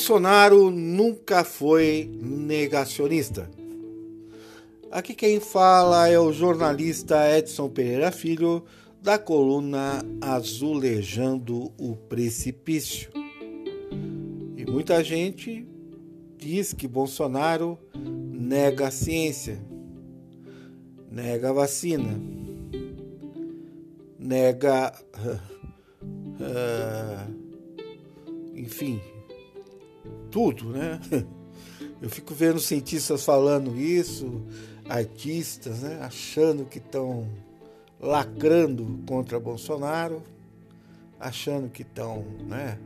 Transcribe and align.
Bolsonaro 0.00 0.70
nunca 0.70 1.44
foi 1.44 2.10
negacionista. 2.22 3.50
Aqui 4.90 5.12
quem 5.14 5.38
fala 5.38 6.08
é 6.08 6.18
o 6.18 6.32
jornalista 6.32 7.30
Edson 7.36 7.68
Pereira 7.68 8.10
Filho, 8.10 8.64
da 9.02 9.18
coluna 9.18 10.02
Azulejando 10.18 11.70
o 11.78 11.94
Precipício. 12.08 13.10
E 14.56 14.64
muita 14.64 15.04
gente 15.04 15.68
diz 16.38 16.72
que 16.72 16.88
Bolsonaro 16.88 17.78
nega 17.94 18.88
a 18.88 18.90
ciência, 18.90 19.60
nega 21.12 21.50
a 21.50 21.52
vacina, 21.52 22.18
nega. 24.18 24.94
Uh, 26.40 27.50
enfim, 28.56 28.98
tudo, 30.30 30.70
né? 30.70 31.00
Eu 32.00 32.08
fico 32.08 32.34
vendo 32.34 32.58
cientistas 32.58 33.24
falando 33.24 33.76
isso, 33.78 34.42
artistas, 34.88 35.80
né? 35.80 35.98
Achando 36.00 36.64
que 36.64 36.78
estão 36.78 37.28
lacrando 38.00 39.00
contra 39.06 39.38
Bolsonaro, 39.38 40.22
achando 41.18 41.68
que 41.68 41.82
estão, 41.82 42.24
né? 42.46 42.78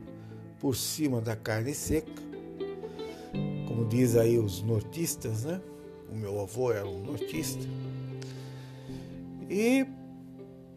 Por 0.59 0.75
cima 0.75 1.21
da 1.21 1.35
carne 1.35 1.73
seca, 1.73 2.21
como 3.67 3.85
diz 3.85 4.15
aí 4.15 4.37
os 4.37 4.61
nortistas, 4.61 5.45
né? 5.45 5.61
O 6.11 6.15
meu 6.15 6.39
avô 6.39 6.71
era 6.71 6.87
um 6.87 7.03
nortista. 7.03 7.65
E 9.49 9.85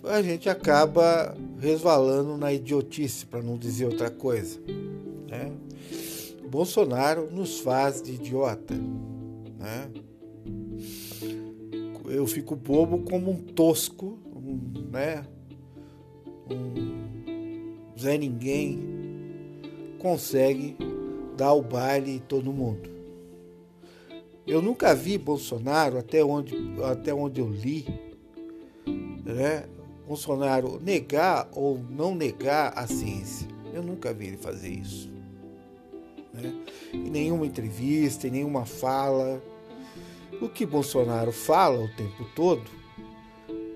a 0.05 0.23
gente 0.23 0.48
acaba 0.48 1.37
resvalando 1.59 2.37
na 2.37 2.53
idiotice, 2.53 3.27
para 3.27 3.42
não 3.42 3.57
dizer 3.57 3.87
outra 3.87 4.11
coisa. 4.11 4.59
Né? 5.29 5.53
Bolsonaro 6.49 7.31
nos 7.31 7.61
faz 7.61 8.01
de 8.01 8.13
idiota. 8.13 8.75
Né? 8.75 9.91
Eu 12.07 12.27
fico 12.27 12.57
bobo 12.57 13.01
como 13.01 13.31
um 13.31 13.37
tosco, 13.37 14.19
um, 14.35 14.89
né? 14.91 15.27
um 16.51 17.99
Zé 17.99 18.17
Ninguém 18.17 18.81
consegue 19.99 20.77
dar 21.37 21.53
o 21.53 21.61
baile 21.61 22.13
em 22.13 22.19
todo 22.19 22.53
mundo. 22.53 22.89
Eu 24.47 24.63
nunca 24.63 24.95
vi 24.95 25.19
Bolsonaro, 25.19 25.99
até 25.99 26.25
onde, 26.25 26.57
até 26.83 27.13
onde 27.13 27.41
eu 27.41 27.51
li, 27.51 27.87
né? 29.23 29.65
Bolsonaro 30.07 30.81
negar 30.81 31.47
ou 31.53 31.79
não 31.91 32.15
negar 32.15 32.73
a 32.75 32.87
ciência. 32.87 33.47
Eu 33.75 33.83
nunca 33.83 34.15
vi 34.15 34.29
ele 34.29 34.39
fazer 34.39 34.71
isso 34.71 35.17
né? 36.42 36.55
em 36.92 37.11
nenhuma 37.11 37.47
entrevista, 37.47 38.27
em 38.27 38.31
nenhuma 38.31 38.64
fala. 38.64 39.42
O 40.41 40.48
que 40.48 40.64
Bolsonaro 40.64 41.33
fala 41.33 41.84
o 41.84 41.89
tempo 41.97 42.25
todo 42.34 42.70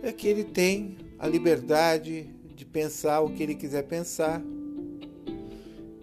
é 0.02 0.12
que 0.12 0.28
ele 0.28 0.44
tem 0.44 0.96
a 1.19 1.27
liberdade 1.27 2.28
de 2.54 2.64
pensar 2.64 3.20
o 3.20 3.30
que 3.30 3.42
ele 3.42 3.54
quiser 3.54 3.82
pensar. 3.84 4.42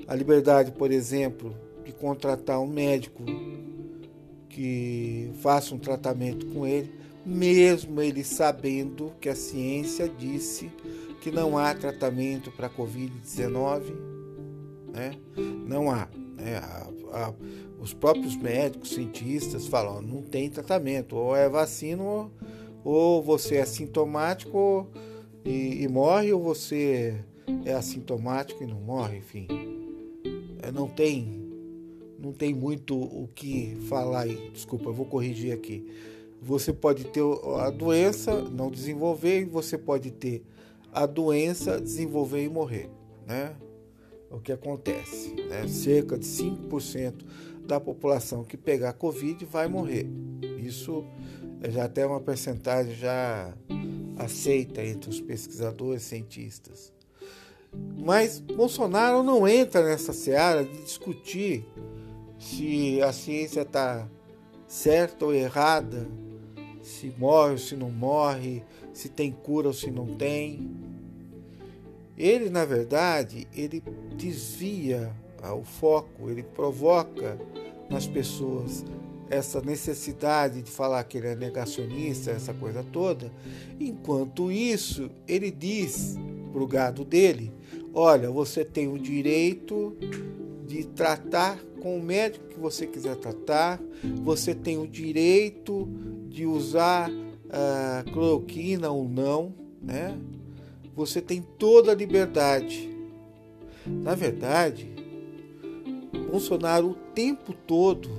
A 0.07 0.16
liberdade, 0.16 0.71
por 0.71 0.91
exemplo, 0.91 1.55
de 1.85 1.91
contratar 1.91 2.59
um 2.59 2.67
médico 2.67 3.23
que 4.49 5.31
faça 5.41 5.73
um 5.73 5.77
tratamento 5.77 6.45
com 6.47 6.66
ele, 6.66 6.91
mesmo 7.25 8.01
ele 8.01 8.23
sabendo 8.23 9.13
que 9.21 9.29
a 9.29 9.35
ciência 9.35 10.09
disse 10.09 10.71
que 11.21 11.31
não 11.31 11.57
há 11.57 11.73
tratamento 11.73 12.51
para 12.51 12.67
a 12.67 12.69
Covid-19. 12.69 13.83
Né? 14.91 15.11
Não 15.66 15.91
há. 15.91 16.07
Né? 16.39 16.57
A, 16.57 16.88
a, 17.11 17.33
os 17.79 17.94
próprios 17.94 18.35
médicos, 18.35 18.91
cientistas 18.91 19.67
falam, 19.67 20.01
não 20.01 20.22
tem 20.22 20.50
tratamento, 20.50 21.16
ou 21.16 21.35
é 21.35 21.47
vacina, 21.50 22.03
ou, 22.03 22.31
ou 22.83 23.22
você 23.22 23.57
é 23.57 23.66
sintomático 23.66 24.88
e, 25.45 25.83
e, 25.83 25.88
morre, 25.88 26.33
ou 26.33 26.41
você 26.41 27.16
é 27.66 27.73
assintomático 27.73 28.63
e 28.63 28.67
não 28.67 28.79
morre, 28.79 29.17
enfim. 29.17 29.47
É, 30.61 30.72
não 30.72 30.88
tem 30.88 31.47
não 32.22 32.33
tem 32.33 32.53
muito 32.53 32.99
o 32.99 33.29
que 33.33 33.78
falar 33.88 34.22
aí. 34.22 34.51
Desculpa, 34.51 34.89
eu 34.89 34.94
vou 34.94 35.05
corrigir 35.05 35.53
aqui. 35.53 35.89
Você 36.41 36.73
pode 36.73 37.05
ter 37.05 37.23
a 37.57 37.69
doença, 37.69 38.41
não 38.41 38.69
desenvolver, 38.69 39.41
e 39.41 39.45
você 39.45 39.78
pode 39.78 40.11
ter 40.11 40.44
a 40.91 41.05
doença, 41.05 41.79
desenvolver 41.79 42.44
e 42.44 42.49
morrer, 42.49 42.89
né? 43.25 43.55
O 44.29 44.40
que 44.40 44.51
acontece. 44.51 45.34
Né? 45.34 45.67
Cerca 45.67 46.17
de 46.17 46.25
5% 46.25 47.25
da 47.66 47.79
população 47.79 48.44
que 48.44 48.57
pegar 48.57 48.94
Covid 48.94 49.45
vai 49.45 49.67
morrer. 49.67 50.07
Isso 50.59 51.06
é 51.62 51.69
já 51.69 51.85
até 51.85 52.06
uma 52.06 52.19
percentagem 52.19 52.95
já 52.95 53.53
aceita 54.17 54.84
entre 54.84 55.09
os 55.09 55.22
pesquisadores 55.22 56.03
cientistas. 56.03 56.91
Mas 57.97 58.40
Bolsonaro 58.40 59.23
não 59.23 59.47
entra 59.47 59.84
nessa 59.84 60.13
seara 60.13 60.63
de 60.63 60.81
discutir 60.84 61.66
se 62.40 63.01
a 63.01 63.11
ciência 63.11 63.61
está 63.61 64.07
certa 64.67 65.25
ou 65.25 65.34
errada, 65.34 66.07
se 66.81 67.13
morre 67.17 67.51
ou 67.51 67.57
se 67.57 67.75
não 67.75 67.91
morre, 67.91 68.63
se 68.94 69.09
tem 69.09 69.31
cura 69.31 69.67
ou 69.67 69.73
se 69.73 69.91
não 69.91 70.07
tem. 70.16 70.69
Ele, 72.19 72.50
na 72.50 72.66
verdade, 72.66 73.47
ele 73.56 73.81
desvia 74.18 75.16
o 75.57 75.63
foco, 75.63 76.30
ele 76.30 76.44
provoca 76.44 77.40
nas 77.90 78.06
pessoas 78.06 78.84
essa 79.30 79.62
necessidade 79.62 80.62
de 80.62 80.69
falar 80.69 81.03
que 81.06 81.18
ele 81.18 81.28
é 81.28 81.35
negacionista, 81.35 82.31
essa 82.31 82.53
coisa 82.53 82.84
toda. 82.84 83.31
Enquanto 83.79 84.52
isso, 84.52 85.09
ele 85.28 85.50
diz 85.50 86.18
para 86.52 86.62
o 86.62 86.68
gado 86.68 87.06
dele: 87.06 87.53
olha, 87.94 88.29
você 88.29 88.66
tem 88.66 88.88
o 88.88 88.97
direito 88.97 89.96
de 90.68 90.84
tratar 90.84 91.58
com 91.81 91.97
o 91.97 92.03
médico 92.03 92.47
que 92.50 92.59
você 92.59 92.85
quiser 92.85 93.16
tratar, 93.16 93.79
você 94.24 94.53
tem 94.53 94.78
o 94.78 94.85
direito 94.88 95.88
de 96.28 96.46
usar 96.46 97.09
uh, 97.09 98.12
cloroquina 98.12 98.90
ou 98.90 99.08
não, 99.08 99.53
né? 99.81 100.18
Você 100.99 101.21
tem 101.21 101.41
toda 101.41 101.93
a 101.93 101.95
liberdade. 101.95 102.93
Na 103.85 104.15
verdade, 104.15 104.91
Bolsonaro 106.29 106.89
o 106.89 106.93
tempo 106.93 107.53
todo, 107.53 108.09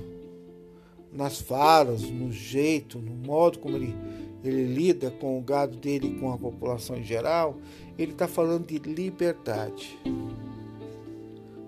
nas 1.13 1.39
falas, 1.39 2.01
no 2.01 2.31
jeito, 2.31 2.97
no 2.97 3.11
modo 3.11 3.59
como 3.59 3.77
ele, 3.77 3.95
ele 4.43 4.65
lida 4.65 5.11
com 5.11 5.37
o 5.37 5.41
gado 5.41 5.77
dele 5.77 6.07
e 6.07 6.19
com 6.19 6.33
a 6.33 6.37
população 6.39 6.97
em 6.97 7.03
geral, 7.03 7.55
ele 7.99 8.13
está 8.13 8.27
falando 8.27 8.65
de 8.65 8.79
liberdade. 8.79 9.99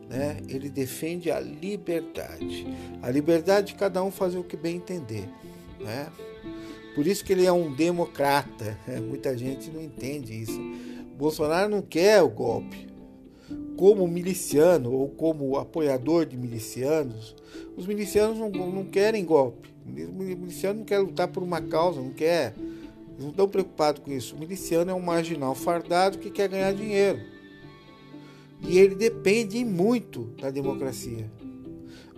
Né? 0.10 0.38
Ele 0.50 0.68
defende 0.68 1.30
a 1.30 1.40
liberdade. 1.40 2.66
A 3.04 3.12
liberdade 3.12 3.68
de 3.68 3.76
cada 3.76 4.04
um 4.04 4.10
fazer 4.10 4.40
o 4.40 4.44
que 4.44 4.58
bem 4.58 4.78
entender. 4.78 5.30
Né? 5.80 6.08
Por 6.96 7.06
isso 7.06 7.24
que 7.24 7.34
ele 7.34 7.46
é 7.46 7.52
um 7.52 7.72
democrata. 7.72 8.80
Muita 9.08 9.38
gente 9.38 9.70
não 9.70 9.82
entende 9.82 10.42
isso. 10.42 10.60
Bolsonaro 11.24 11.70
não 11.70 11.82
quer 11.82 12.22
o 12.22 12.28
golpe. 12.28 12.86
Como 13.78 14.06
miliciano 14.06 14.92
ou 14.92 15.08
como 15.08 15.58
apoiador 15.58 16.26
de 16.26 16.36
milicianos, 16.36 17.34
os 17.78 17.88
milicianos 17.88 18.38
não, 18.38 18.50
não 18.50 18.84
querem 18.84 19.24
golpe. 19.24 19.70
O 19.86 19.90
miliciano 19.90 20.80
não 20.80 20.86
quer 20.86 21.00
lutar 21.00 21.30
por 21.30 21.42
uma 21.42 21.62
causa, 21.62 22.02
não 22.02 22.10
quer. 22.10 22.54
Eles 22.58 23.22
não 23.24 23.30
estão 23.30 23.48
preocupados 23.48 24.04
com 24.04 24.12
isso. 24.12 24.36
O 24.36 24.40
miliciano 24.40 24.92
é 24.92 24.94
um 24.94 25.00
marginal 25.00 25.56
fardado 25.56 26.18
que 26.18 26.30
quer 26.30 26.50
ganhar 26.50 26.74
dinheiro. 26.74 27.22
E 28.60 28.78
ele 28.78 28.94
depende 28.94 29.64
muito 29.64 30.26
da 30.42 30.52
democracia. 30.52 31.32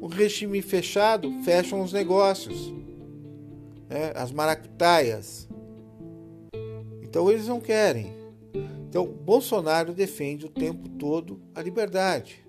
O 0.01 0.07
regime 0.07 0.63
fechado 0.63 1.31
fecham 1.43 1.83
os 1.83 1.93
negócios, 1.93 2.73
né? 3.87 4.13
as 4.15 4.31
maracutaias. 4.31 5.47
Então 7.03 7.29
eles 7.29 7.47
não 7.47 7.61
querem. 7.61 8.24
Então, 8.95 9.05
Bolsonaro 9.05 9.93
defende 9.93 10.45
o 10.45 10.49
tempo 10.49 10.87
todo 10.87 11.41
a 11.53 11.61
liberdade. 11.61 12.47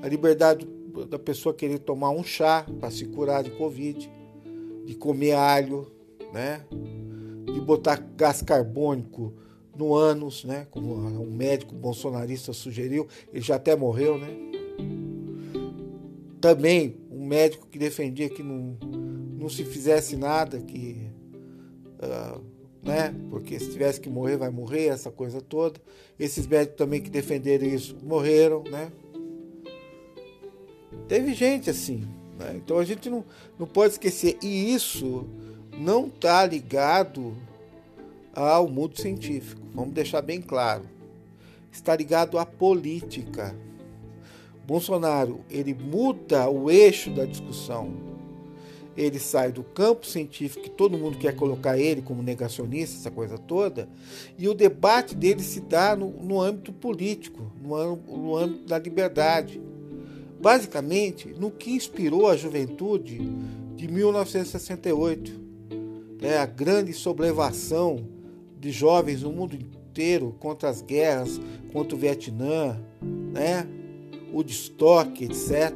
A 0.00 0.06
liberdade 0.06 0.64
da 1.10 1.18
pessoa 1.18 1.52
querer 1.52 1.80
tomar 1.80 2.10
um 2.10 2.22
chá 2.22 2.64
para 2.78 2.88
se 2.88 3.06
curar 3.06 3.42
de 3.42 3.50
Covid, 3.50 4.08
de 4.86 4.94
comer 4.94 5.32
alho, 5.32 5.90
né? 6.32 6.64
de 7.52 7.60
botar 7.60 7.96
gás 8.16 8.42
carbônico 8.42 9.34
no 9.76 9.92
ânus, 9.92 10.44
né? 10.44 10.68
como 10.70 10.94
um 10.94 11.32
médico 11.32 11.74
bolsonarista 11.74 12.52
sugeriu, 12.52 13.08
ele 13.32 13.42
já 13.42 13.56
até 13.56 13.74
morreu. 13.74 14.16
Né? 14.16 14.28
Também 16.40 16.96
um 17.10 17.26
médico 17.26 17.66
que 17.66 17.76
defendia 17.76 18.30
que 18.30 18.44
não, 18.44 18.78
não 19.36 19.48
se 19.48 19.64
fizesse 19.64 20.16
nada, 20.16 20.60
que 20.60 21.08
uh, 21.98 22.51
né? 22.82 23.14
Porque 23.30 23.58
se 23.58 23.70
tivesse 23.70 24.00
que 24.00 24.08
morrer, 24.08 24.36
vai 24.36 24.50
morrer, 24.50 24.86
essa 24.86 25.10
coisa 25.10 25.40
toda. 25.40 25.80
Esses 26.18 26.46
médicos 26.46 26.76
também 26.76 27.00
que 27.00 27.10
defenderam 27.10 27.66
isso 27.66 27.96
morreram, 28.02 28.64
né? 28.64 28.90
Teve 31.08 31.32
gente 31.34 31.70
assim. 31.70 32.08
Né? 32.38 32.54
Então 32.56 32.78
a 32.78 32.84
gente 32.84 33.08
não, 33.08 33.24
não 33.58 33.66
pode 33.66 33.92
esquecer. 33.92 34.36
E 34.42 34.74
isso 34.74 35.24
não 35.78 36.06
está 36.06 36.44
ligado 36.44 37.34
ao 38.34 38.68
mundo 38.68 39.00
científico. 39.00 39.60
Vamos 39.72 39.94
deixar 39.94 40.22
bem 40.22 40.40
claro. 40.40 40.82
Está 41.70 41.94
ligado 41.94 42.38
à 42.38 42.44
política. 42.44 43.54
Bolsonaro 44.66 45.40
ele 45.50 45.74
muda 45.74 46.48
o 46.48 46.70
eixo 46.70 47.10
da 47.10 47.24
discussão 47.24 47.94
ele 48.96 49.18
sai 49.18 49.50
do 49.52 49.62
campo 49.62 50.06
científico, 50.06 50.64
que 50.64 50.70
todo 50.70 50.98
mundo 50.98 51.18
quer 51.18 51.34
colocar 51.34 51.78
ele 51.78 52.02
como 52.02 52.22
negacionista, 52.22 52.96
essa 52.98 53.10
coisa 53.10 53.38
toda, 53.38 53.88
e 54.38 54.48
o 54.48 54.54
debate 54.54 55.14
dele 55.14 55.42
se 55.42 55.60
dá 55.60 55.96
no, 55.96 56.10
no 56.10 56.40
âmbito 56.40 56.72
político, 56.72 57.50
no, 57.62 57.96
no 57.96 58.36
âmbito 58.36 58.66
da 58.66 58.78
liberdade. 58.78 59.60
Basicamente, 60.40 61.28
no 61.38 61.50
que 61.50 61.70
inspirou 61.70 62.28
a 62.28 62.36
juventude 62.36 63.20
de 63.76 63.88
1968, 63.88 65.40
né, 66.20 66.38
a 66.38 66.46
grande 66.46 66.92
sublevação 66.92 68.06
de 68.58 68.70
jovens 68.70 69.22
no 69.22 69.32
mundo 69.32 69.56
inteiro 69.56 70.36
contra 70.38 70.68
as 70.68 70.82
guerras, 70.82 71.40
contra 71.72 71.96
o 71.96 71.98
Vietnã, 71.98 72.78
né, 73.00 73.66
o 74.32 74.42
destoque, 74.42 75.24
etc., 75.24 75.72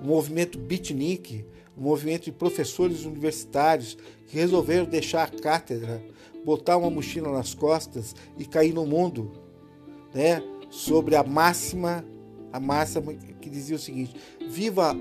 o 0.00 0.06
movimento 0.06 0.58
beatnik, 0.58 1.44
um 1.80 1.84
movimento 1.84 2.24
de 2.24 2.32
professores 2.32 3.06
universitários 3.06 3.96
que 4.26 4.36
resolveram 4.36 4.84
deixar 4.84 5.24
a 5.24 5.28
cátedra, 5.28 6.02
botar 6.44 6.76
uma 6.76 6.90
mochila 6.90 7.32
nas 7.32 7.54
costas 7.54 8.14
e 8.38 8.44
cair 8.44 8.74
no 8.74 8.84
mundo, 8.84 9.32
né? 10.12 10.42
Sobre 10.68 11.16
a 11.16 11.24
máxima, 11.24 12.04
a 12.52 12.60
máxima 12.60 13.14
que 13.14 13.48
dizia 13.48 13.76
o 13.76 13.78
seguinte: 13.78 14.14
viva 14.48 14.94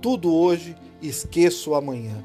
tudo 0.00 0.32
hoje, 0.32 0.76
esqueça 1.02 1.68
o 1.68 1.74
amanhã. 1.74 2.24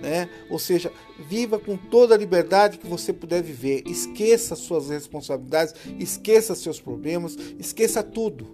Né? 0.00 0.30
Ou 0.48 0.60
seja, 0.60 0.92
viva 1.28 1.58
com 1.58 1.76
toda 1.76 2.14
a 2.14 2.18
liberdade 2.18 2.78
que 2.78 2.86
você 2.86 3.12
puder 3.12 3.42
viver. 3.42 3.82
Esqueça 3.84 4.54
suas 4.54 4.90
responsabilidades, 4.90 5.74
esqueça 5.98 6.54
seus 6.54 6.80
problemas, 6.80 7.36
esqueça 7.58 8.00
tudo. 8.00 8.46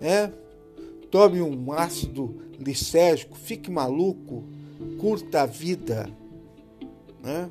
Né? 0.00 0.32
Tome 1.10 1.42
um 1.42 1.70
ácido 1.70 2.43
lisérgico, 2.64 3.36
fique 3.36 3.70
maluco, 3.70 4.44
curta 4.98 5.42
a 5.42 5.46
vida. 5.46 6.08
Né? 7.22 7.48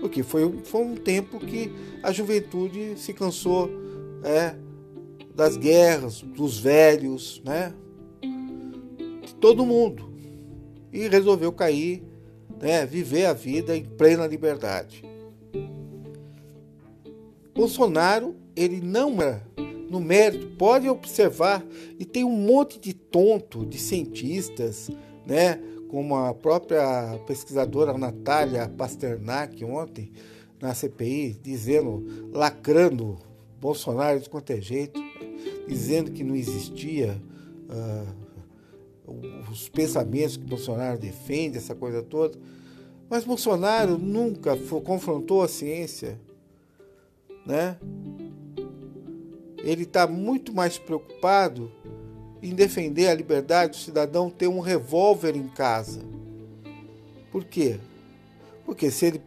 Porque 0.00 0.22
foi, 0.22 0.60
foi 0.64 0.82
um 0.82 0.96
tempo 0.96 1.38
que 1.38 1.72
a 2.02 2.12
juventude 2.12 2.94
se 2.96 3.12
cansou 3.12 3.70
é, 4.24 4.54
das 5.34 5.56
guerras, 5.56 6.22
dos 6.22 6.58
velhos, 6.58 7.42
né? 7.44 7.72
de 9.24 9.34
todo 9.34 9.66
mundo. 9.66 10.12
E 10.92 11.08
resolveu 11.08 11.52
cair, 11.52 12.02
né, 12.60 12.84
viver 12.84 13.26
a 13.26 13.32
vida 13.32 13.76
em 13.76 13.84
plena 13.84 14.26
liberdade. 14.26 15.04
Bolsonaro, 17.54 18.36
ele 18.54 18.80
não 18.80 19.20
era 19.20 19.42
no 19.92 20.00
mérito, 20.00 20.46
pode 20.56 20.88
observar, 20.88 21.62
e 21.98 22.04
tem 22.06 22.24
um 22.24 22.34
monte 22.34 22.80
de 22.80 22.94
tonto, 22.94 23.66
de 23.66 23.78
cientistas, 23.78 24.90
né? 25.26 25.60
como 25.88 26.16
a 26.16 26.32
própria 26.32 27.18
pesquisadora 27.26 27.96
Natália 27.98 28.66
Pasternak 28.66 29.62
ontem 29.62 30.10
na 30.58 30.74
CPI, 30.74 31.38
dizendo, 31.42 32.30
lacrando 32.32 33.18
Bolsonaro 33.60 34.18
de 34.18 34.30
quanto 34.30 34.50
é 34.50 34.60
jeito, 34.62 34.98
dizendo 35.68 36.10
que 36.10 36.24
não 36.24 36.34
existia 36.34 37.20
uh, 37.68 39.12
os 39.50 39.68
pensamentos 39.68 40.38
que 40.38 40.44
Bolsonaro 40.44 40.98
defende, 40.98 41.58
essa 41.58 41.74
coisa 41.74 42.02
toda. 42.02 42.38
Mas 43.10 43.24
Bolsonaro 43.24 43.98
nunca 43.98 44.56
confrontou 44.56 45.42
a 45.42 45.48
ciência, 45.48 46.18
né? 47.44 47.76
Ele 49.62 49.84
está 49.84 50.06
muito 50.06 50.52
mais 50.52 50.78
preocupado 50.78 51.70
em 52.42 52.54
defender 52.54 53.08
a 53.08 53.14
liberdade 53.14 53.72
do 53.72 53.76
cidadão 53.76 54.28
ter 54.28 54.48
um 54.48 54.60
revólver 54.60 55.36
em 55.36 55.48
casa. 55.48 56.00
Por 57.30 57.44
quê? 57.44 57.78
Porque 58.66 58.90
se 58.90 59.06
ele 59.06 59.22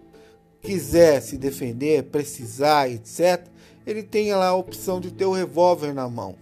quiser 0.62 1.22
se 1.22 1.38
defender, 1.38 2.04
precisar, 2.04 2.90
etc., 2.90 3.48
ele 3.86 4.04
tem 4.04 4.34
lá 4.34 4.48
a 4.48 4.56
opção 4.56 5.00
de 5.00 5.12
ter 5.12 5.26
o 5.26 5.32
revólver 5.32 5.94
na 5.94 6.10
mão. 6.10 6.36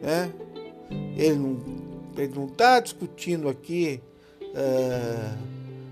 Né? 0.00 0.32
Ele 1.16 2.34
não 2.34 2.46
está 2.46 2.78
discutindo 2.78 3.48
aqui 3.48 4.00
uh, 4.40 5.38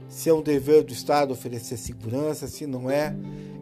se 0.09 0.29
é 0.29 0.35
um 0.35 0.43
dever 0.43 0.82
do 0.82 0.93
Estado 0.93 1.32
oferecer 1.32 1.79
segurança, 1.79 2.47
se 2.47 2.67
não 2.67 2.91
é 2.91 3.14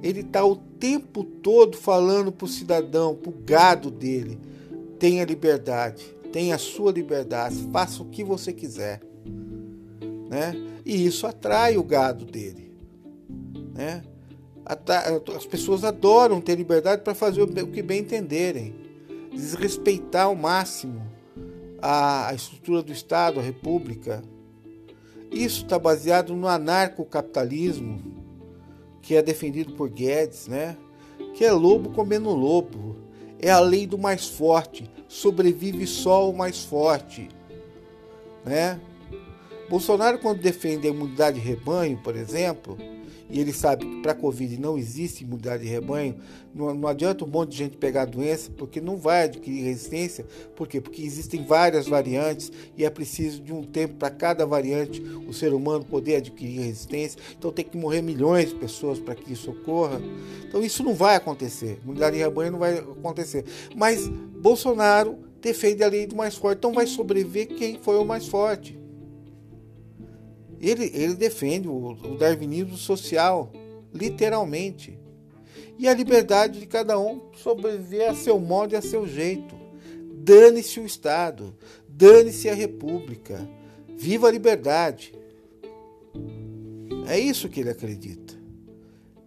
ele 0.02 0.20
está 0.20 0.44
o 0.44 0.56
tempo 0.56 1.25
todo 1.25 1.76
falando 1.76 2.32
para 2.32 2.44
o 2.44 2.49
cidadão, 2.49 3.14
para 3.14 3.31
o 3.31 3.35
gado 3.44 3.91
dele: 3.91 4.38
tenha 4.99 5.25
liberdade, 5.25 6.05
tenha 6.32 6.55
a 6.55 6.58
sua 6.58 6.93
liberdade, 6.93 7.69
faça 7.73 8.02
o 8.02 8.06
que 8.06 8.25
você 8.25 8.52
quiser. 8.52 9.00
Né? 10.29 10.55
E 10.85 11.05
isso 11.05 11.26
atrai 11.26 11.76
o 11.76 11.82
gado 11.82 12.25
dele. 12.25 12.73
Né? 13.75 14.02
As 15.37 15.47
pessoas 15.47 15.85
adoram 15.85 16.41
ter 16.41 16.55
liberdade 16.55 17.02
para 17.02 17.14
fazer 17.14 17.43
o 17.43 17.67
que 17.67 17.82
bem 17.82 18.00
entenderem, 18.00 18.75
desrespeitar 19.32 20.26
ao 20.26 20.37
máximo 20.37 21.02
a 21.82 22.32
estrutura 22.35 22.82
do 22.82 22.93
Estado, 22.93 23.41
a 23.41 23.43
República. 23.43 24.23
Isso 25.31 25.64
está 25.64 25.79
baseado 25.79 26.35
no 26.35 26.47
anarcocapitalismo 26.47 28.19
que 29.02 29.14
é 29.14 29.23
defendido 29.23 29.73
por 29.73 29.88
Guedes, 29.88 30.47
né? 30.47 30.76
Que 31.35 31.44
é 31.44 31.52
lobo 31.52 31.91
comendo 31.91 32.31
lobo. 32.31 32.97
É 33.38 33.50
a 33.50 33.61
lei 33.61 33.87
do 33.87 33.99
mais 33.99 34.26
forte. 34.26 34.91
Sobrevive 35.08 35.87
só 35.87 36.31
o 36.31 36.37
mais 36.37 36.62
forte, 36.64 37.29
né? 38.44 38.81
Bolsonaro 39.70 40.19
quando 40.19 40.40
defende 40.40 40.88
a 40.88 40.90
imunidade 40.90 41.38
de 41.38 41.46
rebanho, 41.46 41.96
por 41.99 42.17
exemplo, 42.17 42.76
e 43.31 43.38
ele 43.38 43.52
sabe 43.52 43.87
que 43.87 44.02
para 44.02 44.11
a 44.11 44.16
Covid 44.16 44.61
não 44.61 44.76
existe 44.76 45.23
imunidade 45.23 45.62
de 45.62 45.68
rebanho, 45.68 46.16
não, 46.52 46.75
não, 46.75 46.88
adianta 46.88 47.25
um 47.25 47.28
monte 47.28 47.52
de 47.52 47.59
gente 47.59 47.76
pegar 47.76 48.02
a 48.02 48.04
doença, 48.04 48.50
porque 48.56 48.80
não 48.80 48.97
vai 48.97 49.23
adquirir 49.23 49.62
resistência. 49.62 50.26
Por 50.56 50.66
quê? 50.66 50.80
Porque 50.80 51.02
existem 51.02 51.45
várias 51.45 51.87
variantes 51.87 52.50
e 52.76 52.85
é 52.85 52.90
preciso 52.90 53.40
de 53.40 53.52
um 53.52 53.62
tempo 53.62 53.95
para 53.95 54.11
cada 54.11 54.45
variante 54.45 55.00
o 55.00 55.33
ser 55.33 55.54
humano 55.54 55.85
poder 55.85 56.16
adquirir 56.16 56.62
resistência. 56.62 57.21
Então 57.38 57.52
tem 57.52 57.64
que 57.64 57.76
morrer 57.76 58.02
milhões 58.02 58.49
de 58.49 58.56
pessoas 58.56 58.99
para 58.99 59.14
que 59.14 59.33
isso 59.33 59.52
ocorra. 59.52 60.02
Então 60.49 60.64
isso 60.64 60.83
não 60.83 60.95
vai 60.95 61.14
acontecer. 61.14 61.78
Imunidade 61.85 62.16
de 62.16 62.23
rebanho 62.25 62.50
não 62.50 62.59
vai 62.59 62.78
acontecer. 62.78 63.45
Mas 63.76 64.09
Bolsonaro 64.09 65.16
defende 65.40 65.85
a 65.85 65.87
lei 65.87 66.09
do 66.09 66.16
mais 66.16 66.35
forte. 66.35 66.59
Então 66.59 66.73
vai 66.73 66.88
sobreviver 66.88 67.47
quem 67.47 67.78
foi 67.78 67.97
o 67.99 68.04
mais 68.04 68.26
forte. 68.26 68.79
Ele, 70.61 70.90
ele 70.95 71.14
defende 71.14 71.67
o, 71.67 71.93
o 71.93 72.19
darwinismo 72.19 72.76
social, 72.76 73.50
literalmente. 73.95 74.99
E 75.79 75.88
a 75.88 75.95
liberdade 75.95 76.61
de 76.61 76.67
cada 76.67 76.99
um 76.99 77.33
sobreviver 77.35 78.11
a 78.11 78.14
seu 78.14 78.38
modo 78.38 78.75
e 78.75 78.76
a 78.76 78.83
seu 78.83 79.09
jeito. 79.09 79.59
Dane-se 80.23 80.79
o 80.79 80.85
Estado, 80.85 81.57
dane-se 81.88 82.50
a 82.50 82.55
República. 82.55 83.49
Viva 83.97 84.29
a 84.29 84.31
liberdade. 84.31 85.14
É 87.09 87.19
isso 87.19 87.49
que 87.49 87.61
ele 87.61 87.71
acredita. 87.71 88.35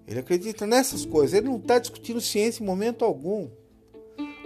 Ele 0.08 0.20
acredita 0.20 0.68
nessas 0.68 1.06
coisas. 1.06 1.34
Ele 1.34 1.48
não 1.48 1.58
está 1.58 1.80
discutindo 1.80 2.22
ciência 2.22 2.62
em 2.62 2.66
momento 2.66 3.04
algum. 3.04 3.50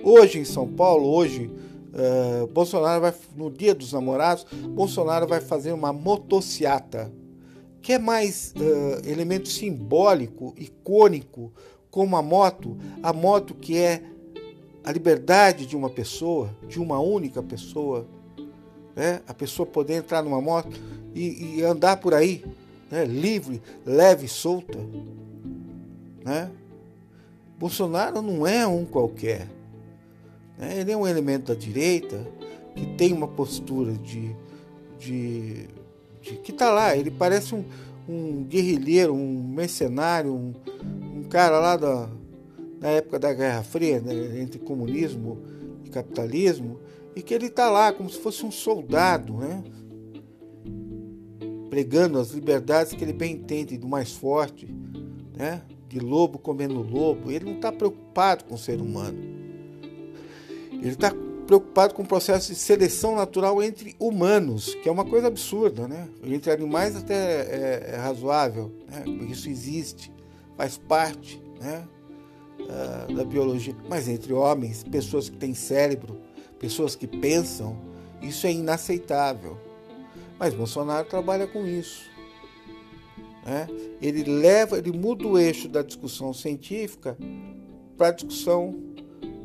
Hoje 0.02 0.40
em 0.40 0.46
São 0.46 0.68
Paulo, 0.68 1.10
hoje 1.10 1.52
Uh, 1.98 2.46
Bolsonaro 2.48 3.02
vai, 3.02 3.14
no 3.36 3.50
dia 3.50 3.74
dos 3.74 3.92
namorados, 3.92 4.46
Bolsonaro 4.70 5.26
vai 5.26 5.42
fazer 5.42 5.72
uma 5.72 5.92
motociata, 5.92 7.12
que 7.82 7.94
é 7.94 7.98
mais 7.98 8.54
uh, 8.56 9.10
elemento 9.10 9.50
simbólico, 9.50 10.54
icônico, 10.56 11.52
como 11.90 12.16
a 12.16 12.22
moto, 12.22 12.78
a 13.02 13.12
moto 13.12 13.56
que 13.56 13.78
é 13.80 14.04
a 14.84 14.92
liberdade 14.92 15.66
de 15.66 15.76
uma 15.76 15.90
pessoa, 15.90 16.56
de 16.68 16.80
uma 16.80 17.00
única 17.00 17.42
pessoa, 17.42 18.06
né? 18.96 19.22
a 19.28 19.34
pessoa 19.34 19.66
poder 19.66 19.96
entrar 19.96 20.22
numa 20.22 20.40
moto 20.40 20.80
e, 21.16 21.58
e 21.58 21.64
andar 21.64 21.98
por 21.98 22.14
aí, 22.14 22.46
né? 22.92 23.06
livre, 23.06 23.60
leve, 23.84 24.28
solta. 24.28 24.78
Né? 26.24 26.52
Bolsonaro 27.58 28.22
não 28.22 28.46
é 28.46 28.68
um 28.68 28.86
qualquer. 28.86 29.57
Né? 30.58 30.80
Ele 30.80 30.92
é 30.92 30.98
um 30.98 31.08
elemento 31.08 31.54
da 31.54 31.60
direita 31.60 32.26
que 32.76 32.86
tem 32.96 33.14
uma 33.14 33.28
postura 33.28 33.94
de. 33.94 34.36
de, 35.00 35.68
de 36.22 36.36
que 36.44 36.52
está 36.52 36.70
lá, 36.70 36.96
ele 36.96 37.12
parece 37.12 37.56
um, 37.56 37.64
um 38.08 38.44
guerrilheiro, 38.44 39.14
um 39.14 39.44
mercenário, 39.44 40.34
um, 40.34 40.54
um 41.16 41.24
cara 41.24 41.60
lá 41.60 41.76
da, 41.76 42.10
na 42.80 42.90
época 42.90 43.20
da 43.20 43.34
Guerra 43.34 43.64
Fria, 43.64 44.00
né? 44.00 44.40
entre 44.40 44.60
comunismo 44.60 45.40
e 45.84 45.90
capitalismo 45.90 46.80
e 47.16 47.22
que 47.22 47.34
ele 47.34 47.48
está 47.48 47.70
lá 47.70 47.92
como 47.92 48.10
se 48.10 48.20
fosse 48.20 48.46
um 48.46 48.52
soldado, 48.52 49.34
né? 49.34 49.64
pregando 51.70 52.20
as 52.20 52.32
liberdades 52.32 52.94
que 52.94 53.04
ele 53.04 53.14
bem 53.14 53.34
entende 53.34 53.78
do 53.78 53.88
mais 53.88 54.14
forte, 54.14 54.68
né? 55.36 55.62
de 55.90 56.00
lobo 56.00 56.38
comendo 56.38 56.82
lobo. 56.82 57.32
Ele 57.32 57.46
não 57.46 57.56
está 57.56 57.72
preocupado 57.72 58.46
com 58.46 58.56
o 58.56 58.58
ser 58.58 58.80
humano. 58.80 59.27
Ele 60.80 60.90
está 60.90 61.14
preocupado 61.46 61.94
com 61.94 62.04
o 62.04 62.06
processo 62.06 62.52
de 62.52 62.58
seleção 62.58 63.16
natural 63.16 63.64
entre 63.64 63.96
humanos, 64.00 64.76
que 64.76 64.90
é 64.90 64.92
uma 64.92 65.06
coisa 65.06 65.28
absurda, 65.28 65.88
né? 65.88 66.08
Entre 66.24 66.52
animais 66.52 66.96
até 66.96 67.14
é, 67.16 67.92
é 67.94 67.96
razoável, 67.96 68.72
né? 68.88 69.04
Isso 69.30 69.50
existe, 69.50 70.12
faz 70.58 70.78
parte, 70.78 71.42
né? 71.60 71.88
Uh, 72.60 73.16
da 73.16 73.24
biologia. 73.24 73.76
Mas 73.88 74.08
entre 74.08 74.34
homens, 74.34 74.84
pessoas 74.84 75.30
que 75.30 75.38
têm 75.38 75.54
cérebro, 75.54 76.20
pessoas 76.60 76.96
que 76.96 77.08
pensam, 77.08 77.78
isso 78.22 78.46
é 78.46 78.52
inaceitável. 78.52 79.58
Mas 80.38 80.54
Bolsonaro 80.54 81.08
trabalha 81.08 81.48
com 81.48 81.66
isso. 81.66 82.10
Né? 83.46 83.68
Ele 84.02 84.24
leva, 84.24 84.78
ele 84.78 84.92
muda 84.92 85.26
o 85.26 85.40
eixo 85.40 85.70
da 85.70 85.82
discussão 85.82 86.34
científica 86.34 87.18
para 87.96 88.10
a 88.10 88.12
discussão 88.12 88.76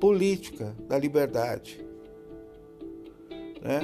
política 0.02 0.74
da 0.88 0.98
liberdade. 0.98 1.80
Né? 3.62 3.82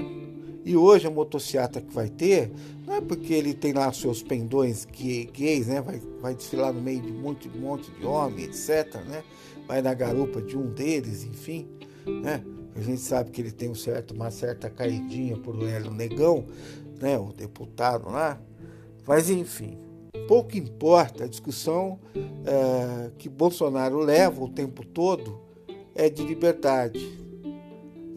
E 0.65 0.77
hoje 0.77 1.07
a 1.07 1.11
motocicleta 1.13 1.81
que 1.81 1.95
vai 1.95 2.09
ter, 2.09 2.51
não 2.85 2.97
é 2.97 3.01
porque 3.01 3.33
ele 3.33 3.55
tem 3.55 3.73
lá 3.73 3.93
seus 3.93 4.21
pendões 4.21 4.85
gays, 4.85 5.69
né? 5.69 5.81
vai, 5.81 6.03
vai 6.21 6.35
desfilar 6.35 6.73
no 6.73 6.83
meio 6.83 7.01
de 7.03 7.13
um 7.13 7.21
monte, 7.21 7.49
um 7.49 7.61
monte 7.61 7.89
de 7.93 8.05
homem, 8.05 8.47
etc. 8.47 8.97
Né? 9.07 9.23
Vai 9.69 9.81
na 9.81 9.95
garupa 9.95 10.43
de 10.43 10.59
um 10.59 10.67
deles, 10.67 11.23
enfim. 11.23 11.69
Né? 12.05 12.43
A 12.75 12.81
gente 12.81 13.01
sabe 13.01 13.31
que 13.31 13.41
ele 13.41 13.53
tem 13.53 13.69
um 13.71 13.77
certo, 13.77 14.13
uma 14.13 14.33
certa 14.33 14.69
caidinha 14.69 15.37
por 15.37 15.55
Hélio 15.63 15.93
Negão, 15.93 16.47
né? 17.01 17.17
o 17.17 17.33
deputado 17.33 18.11
lá. 18.11 18.41
Mas 19.07 19.31
enfim, 19.31 19.79
pouco 20.27 20.59
importa 20.59 21.23
a 21.23 21.29
discussão 21.29 22.01
é, 22.45 23.13
que 23.17 23.29
Bolsonaro 23.29 24.01
leva 24.01 24.43
o 24.43 24.49
tempo 24.49 24.85
todo 24.85 25.47
é 25.99 26.09
de 26.09 26.25
liberdade 26.25 27.29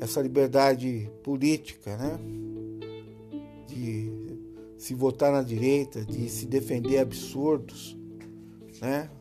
essa 0.01 0.19
liberdade 0.19 1.07
política, 1.21 1.95
né? 1.95 2.19
De 3.67 4.11
se 4.75 4.95
votar 4.95 5.31
na 5.31 5.43
direita, 5.43 6.03
de 6.03 6.27
se 6.27 6.47
defender 6.47 6.97
absurdos, 6.97 7.95
né? 8.81 9.11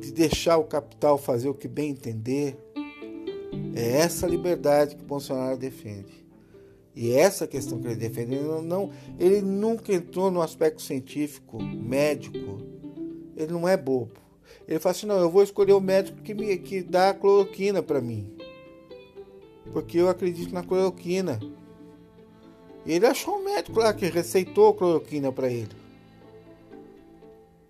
De 0.00 0.10
deixar 0.10 0.58
o 0.58 0.64
capital 0.64 1.16
fazer 1.16 1.48
o 1.48 1.54
que 1.54 1.68
bem 1.68 1.90
entender. 1.90 2.58
É 3.76 3.98
essa 3.98 4.26
liberdade 4.26 4.96
que 4.96 5.04
Bolsonaro 5.04 5.56
defende. 5.56 6.26
E 6.96 7.12
é 7.12 7.20
essa 7.20 7.46
questão 7.46 7.80
que 7.80 7.86
ele 7.86 7.94
defende, 7.94 8.34
ele, 8.34 8.62
não, 8.62 8.90
ele 9.20 9.40
nunca 9.40 9.92
entrou 9.94 10.32
no 10.32 10.42
aspecto 10.42 10.82
científico, 10.82 11.62
médico. 11.62 12.58
Ele 13.36 13.52
não 13.52 13.68
é 13.68 13.76
bobo. 13.76 14.18
Ele 14.66 14.78
fala 14.78 14.92
assim: 14.92 15.06
não, 15.06 15.18
eu 15.18 15.30
vou 15.30 15.42
escolher 15.42 15.72
o 15.72 15.80
médico 15.80 16.20
que, 16.22 16.34
me, 16.34 16.56
que 16.58 16.82
dá 16.82 17.14
cloroquina 17.14 17.82
para 17.82 18.00
mim 18.00 18.38
porque 19.72 19.98
eu 19.98 20.08
acredito 20.08 20.52
na 20.52 20.62
cloroquina. 20.62 21.38
Ele 22.86 23.06
achou 23.06 23.38
um 23.38 23.44
médico 23.44 23.78
lá 23.78 23.92
que 23.92 24.06
receitou 24.06 24.74
cloroquina 24.74 25.30
para 25.30 25.48
ele. 25.48 25.76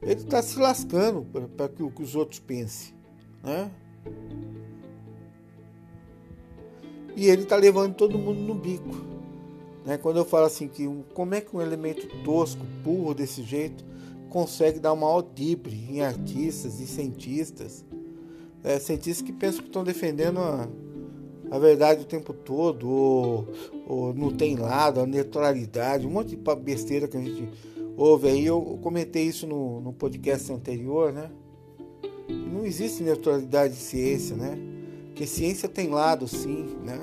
Ele 0.00 0.20
está 0.20 0.40
se 0.40 0.58
lascando 0.58 1.26
para 1.56 1.68
que, 1.68 1.90
que 1.90 2.02
os 2.02 2.14
outros 2.14 2.38
pensem, 2.38 2.94
né? 3.42 3.70
E 7.16 7.26
ele 7.26 7.42
está 7.42 7.56
levando 7.56 7.94
todo 7.94 8.16
mundo 8.16 8.40
no 8.40 8.54
bico. 8.54 8.94
Né? 9.84 9.98
Quando 9.98 10.18
eu 10.18 10.24
falo 10.24 10.46
assim 10.46 10.68
que 10.68 10.86
um, 10.86 11.02
como 11.14 11.34
é 11.34 11.40
que 11.40 11.56
um 11.56 11.60
elemento 11.60 12.06
tosco, 12.22 12.64
burro 12.84 13.12
desse 13.12 13.42
jeito 13.42 13.84
consegue 14.28 14.78
dar 14.78 14.92
uma 14.92 15.06
audibre 15.06 15.76
em 15.90 16.02
artistas 16.02 16.80
e 16.80 16.86
cientistas, 16.86 17.84
é, 18.62 18.78
cientistas 18.78 19.22
que 19.22 19.32
pensam 19.32 19.60
que 19.60 19.68
estão 19.68 19.84
defendendo 19.84 20.38
a, 20.38 20.68
a 21.50 21.58
verdade 21.58 22.02
o 22.02 22.04
tempo 22.04 22.32
todo, 22.32 22.88
ou, 22.88 23.48
ou 23.86 24.14
não 24.14 24.30
tem 24.30 24.56
lado, 24.56 25.00
a 25.00 25.06
neutralidade, 25.06 26.06
um 26.06 26.10
monte 26.10 26.36
de 26.36 26.54
besteira 26.56 27.08
que 27.08 27.16
a 27.16 27.20
gente 27.20 27.48
ouve 27.96 28.28
aí. 28.28 28.46
Eu 28.46 28.78
comentei 28.82 29.24
isso 29.24 29.46
no, 29.46 29.80
no 29.80 29.92
podcast 29.92 30.52
anterior, 30.52 31.12
né? 31.12 31.30
Não 32.28 32.64
existe 32.64 33.02
neutralidade 33.02 33.74
de 33.74 33.80
ciência, 33.80 34.36
né? 34.36 34.58
Que 35.14 35.26
ciência 35.26 35.68
tem 35.68 35.88
lado, 35.88 36.28
sim, 36.28 36.76
né? 36.84 37.00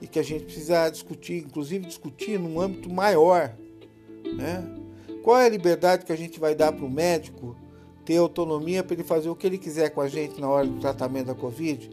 E 0.00 0.06
que 0.06 0.18
a 0.18 0.22
gente 0.22 0.44
precisa 0.44 0.88
discutir, 0.88 1.44
inclusive 1.44 1.84
discutir 1.84 2.38
num 2.38 2.60
âmbito 2.60 2.90
maior, 2.90 3.54
né? 4.36 4.77
Qual 5.28 5.38
é 5.38 5.44
a 5.44 5.50
liberdade 5.50 6.06
que 6.06 6.12
a 6.12 6.16
gente 6.16 6.40
vai 6.40 6.54
dar 6.54 6.72
para 6.72 6.86
o 6.86 6.90
médico 6.90 7.54
ter 8.02 8.16
autonomia 8.16 8.82
para 8.82 8.94
ele 8.94 9.04
fazer 9.04 9.28
o 9.28 9.36
que 9.36 9.46
ele 9.46 9.58
quiser 9.58 9.90
com 9.90 10.00
a 10.00 10.08
gente 10.08 10.40
na 10.40 10.48
hora 10.48 10.66
do 10.66 10.80
tratamento 10.80 11.26
da 11.26 11.34
Covid? 11.34 11.90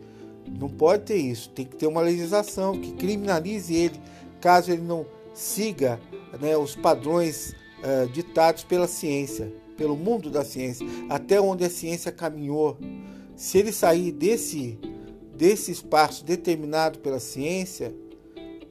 Não 0.58 0.70
pode 0.70 1.04
ter 1.04 1.18
isso. 1.18 1.50
Tem 1.50 1.66
que 1.66 1.76
ter 1.76 1.86
uma 1.86 2.00
legislação 2.00 2.80
que 2.80 2.94
criminalize 2.94 3.76
ele 3.76 4.00
caso 4.40 4.72
ele 4.72 4.84
não 4.84 5.06
siga 5.34 6.00
né, 6.40 6.56
os 6.56 6.78
padrões 6.78 7.54
uh, 7.84 8.08
ditados 8.08 8.64
pela 8.64 8.88
ciência, 8.88 9.54
pelo 9.76 9.98
mundo 9.98 10.30
da 10.30 10.46
ciência, 10.46 10.88
até 11.10 11.42
onde 11.42 11.66
a 11.66 11.70
ciência 11.70 12.14
caminhou. 12.14 12.78
Se 13.36 13.58
ele 13.58 13.74
sair 13.74 14.14
desse, 14.14 14.80
desse 15.36 15.74
espaço 15.74 16.24
determinado 16.24 17.00
pela 17.00 17.20
ciência, 17.20 17.94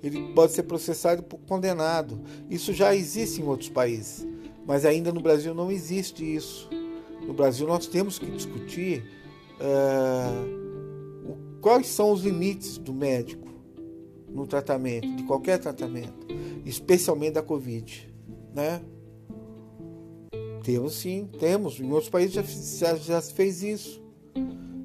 ele 0.03 0.33
pode 0.33 0.53
ser 0.53 0.63
processado 0.63 1.23
por 1.23 1.39
condenado. 1.41 2.19
Isso 2.49 2.73
já 2.73 2.95
existe 2.95 3.43
em 3.43 3.45
outros 3.45 3.69
países, 3.69 4.27
mas 4.67 4.85
ainda 4.85 5.13
no 5.13 5.21
Brasil 5.21 5.55
não 5.55 5.71
existe 5.71 6.25
isso. 6.25 6.69
No 7.27 7.33
Brasil 7.33 7.67
nós 7.67 7.87
temos 7.87 8.19
que 8.19 8.31
discutir. 8.31 9.05
Uh, 9.61 10.65
Quais 11.65 11.87
são 11.87 12.13
os 12.13 12.23
limites 12.23 12.77
do 12.77 12.93
médico 12.93 13.49
no 14.29 14.47
tratamento, 14.47 15.09
de 15.17 15.23
qualquer 15.23 15.59
tratamento, 15.59 16.27
especialmente 16.63 17.33
da 17.33 17.43
Covid, 17.43 18.15
né? 18.55 18.83
Temos 20.63 20.97
sim, 20.97 21.27
temos. 21.41 21.81
Em 21.81 21.91
outros 21.91 22.11
países 22.11 22.35
já, 22.35 22.43
já, 22.43 22.97
já 22.97 23.21
se 23.23 23.33
fez 23.33 23.63
isso. 23.63 24.03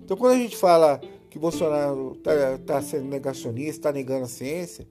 Então, 0.05 0.15
quando 0.15 0.35
a 0.35 0.37
gente 0.37 0.55
fala 0.55 1.01
que 1.29 1.37
Bolsonaro 1.37 2.13
está 2.13 2.57
tá 2.59 2.81
sendo 2.81 3.09
negacionista, 3.09 3.71
está 3.71 3.91
negando 3.91 4.23
a 4.23 4.29
ciência, 4.29 4.87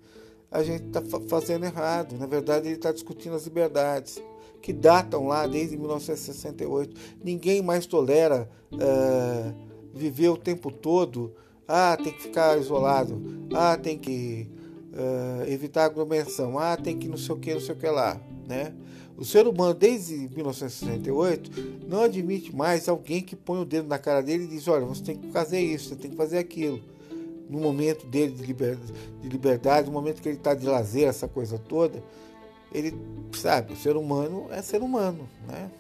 a 0.51 0.63
gente 0.63 0.89
está 0.89 1.01
fazendo 1.27 1.65
errado. 1.65 2.19
Na 2.19 2.27
verdade, 2.27 2.69
ele 2.69 2.77
está 2.77 2.93
discutindo 2.93 3.35
as 3.35 3.45
liberdades 3.45 4.23
que 4.63 4.73
datam 4.73 5.27
lá 5.27 5.47
desde 5.47 5.77
1968. 5.77 6.95
Ninguém 7.23 7.63
mais 7.63 7.87
tolera 7.87 8.49
uh, 8.73 9.55
viver 9.95 10.29
o 10.29 10.37
tempo 10.37 10.71
todo 10.71 11.33
ah, 11.69 11.99
tem 12.03 12.15
que 12.15 12.23
ficar 12.23 12.59
isolado. 12.59 13.21
Ah, 13.55 13.77
tem 13.77 13.99
que 13.99 14.49
uh, 14.95 15.47
evitar 15.47 15.85
aglomeração. 15.85 16.59
Ah, 16.59 16.79
tem 16.79 16.97
que 16.97 17.07
não 17.07 17.19
sei 17.19 17.35
o 17.35 17.39
que, 17.39 17.53
não 17.53 17.61
sei 17.61 17.75
o 17.75 17.79
que 17.79 17.87
lá. 17.87 18.19
Né? 18.49 18.73
O 19.19 19.25
ser 19.25 19.47
humano, 19.47 19.75
desde 19.75 20.15
1968, 20.35 21.51
não 21.87 22.05
admite 22.05 22.57
mais 22.57 22.89
alguém 22.89 23.21
que 23.21 23.37
põe 23.37 23.61
o 23.61 23.67
dedo 23.67 23.87
na 23.87 23.99
cara 23.99 24.23
dele 24.23 24.45
e 24.45 24.47
diz: 24.47 24.67
olha, 24.67 24.87
você 24.87 25.03
tem 25.03 25.17
que 25.17 25.31
fazer 25.31 25.61
isso, 25.61 25.91
você 25.91 25.97
tem 25.97 26.11
que 26.11 26.17
fazer 26.17 26.39
aquilo. 26.39 26.81
No 27.51 27.59
momento 27.59 28.07
dele 28.07 28.33
de 28.33 28.45
liberdade, 28.45 28.93
de 29.21 29.29
liberdade 29.29 29.87
no 29.89 29.93
momento 29.93 30.23
que 30.23 30.29
ele 30.29 30.37
está 30.37 30.55
de 30.55 30.67
lazer, 30.67 31.09
essa 31.09 31.27
coisa 31.27 31.59
toda, 31.59 32.03
ele 32.73 32.95
sabe, 33.33 33.73
o 33.73 33.77
ser 33.77 33.97
humano 33.97 34.47
é 34.51 34.63
ser 34.63 34.83
humano, 34.83 35.29
né? 35.47 35.71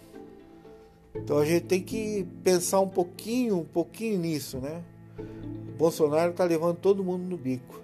Então 1.15 1.39
a 1.39 1.45
gente 1.45 1.65
tem 1.65 1.83
que 1.83 2.27
pensar 2.45 2.81
um 2.81 2.89
pouquinho, 2.89 3.59
um 3.59 3.65
pouquinho 3.65 4.19
nisso, 4.19 4.59
né? 4.59 4.83
Bolsonaro 5.77 6.31
está 6.31 6.45
levando 6.45 6.77
todo 6.77 7.05
mundo 7.05 7.23
no 7.23 7.37
bico. 7.37 7.81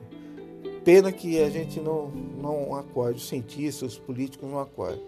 Pena 0.84 1.10
que 1.10 1.40
a 1.42 1.48
gente 1.48 1.80
não, 1.80 2.08
não 2.08 2.74
acorde, 2.74 3.18
os 3.18 3.28
cientistas, 3.28 3.92
os 3.92 3.98
políticos 3.98 4.48
não 4.48 4.58
acordam. 4.58 5.02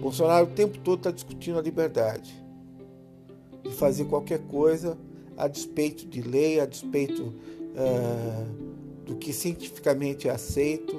Bolsonaro 0.00 0.46
o 0.46 0.50
tempo 0.50 0.78
todo 0.78 0.98
está 0.98 1.10
discutindo 1.10 1.58
a 1.58 1.62
liberdade 1.62 2.32
de 3.62 3.70
fazer 3.70 4.04
qualquer 4.06 4.40
coisa 4.40 4.96
a 5.36 5.46
despeito 5.48 6.06
de 6.06 6.22
lei, 6.22 6.60
a 6.60 6.66
despeito 6.66 7.22
uh, 7.22 9.04
do 9.04 9.16
que 9.16 9.32
cientificamente 9.32 10.28
é 10.28 10.30
aceito. 10.30 10.96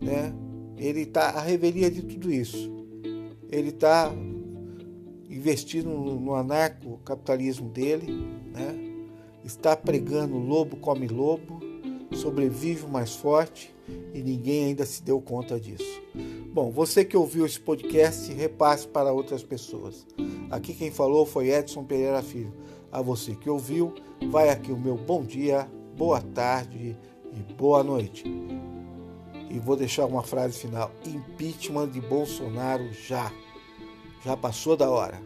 Né? 0.00 0.32
Ele 0.76 1.00
está 1.00 1.30
à 1.30 1.40
revelia 1.40 1.90
de 1.90 2.02
tudo 2.02 2.32
isso. 2.32 2.70
Ele 3.50 3.68
está 3.68 4.12
investindo 5.28 5.88
no, 5.88 6.34
anarcocapitalismo 6.34 7.68
dele, 7.68 8.06
né? 8.52 8.84
está 9.44 9.76
pregando 9.76 10.38
lobo 10.38 10.76
come 10.76 11.06
lobo, 11.06 11.60
sobrevive 12.12 12.84
o 12.84 12.88
mais 12.88 13.14
forte 13.14 13.74
e 14.14 14.22
ninguém 14.22 14.66
ainda 14.66 14.86
se 14.86 15.02
deu 15.02 15.20
conta 15.20 15.58
disso. 15.58 16.02
Bom, 16.52 16.70
você 16.70 17.04
que 17.04 17.16
ouviu 17.16 17.44
esse 17.44 17.58
podcast, 17.58 18.32
repasse 18.32 18.86
para 18.86 19.12
outras 19.12 19.42
pessoas. 19.42 20.06
Aqui 20.50 20.72
quem 20.72 20.90
falou 20.90 21.26
foi 21.26 21.50
Edson 21.50 21.84
Pereira 21.84 22.22
Filho. 22.22 22.52
A 22.92 23.02
você 23.02 23.34
que 23.34 23.50
ouviu, 23.50 23.92
vai 24.30 24.48
aqui 24.50 24.70
o 24.70 24.78
meu 24.78 24.96
bom 24.96 25.24
dia 25.24 25.68
boa 25.96 26.20
tarde 26.20 26.96
e 27.32 27.52
boa 27.54 27.82
noite. 27.82 28.24
E 29.54 29.58
vou 29.60 29.76
deixar 29.76 30.04
uma 30.06 30.24
frase 30.24 30.58
final: 30.58 30.90
impeachment 31.06 31.90
de 31.90 32.00
Bolsonaro 32.00 32.92
já. 32.92 33.30
Já 34.24 34.36
passou 34.36 34.76
da 34.76 34.90
hora. 34.90 35.22